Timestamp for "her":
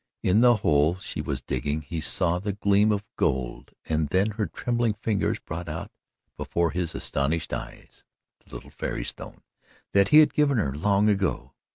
4.31-4.47, 10.57-10.73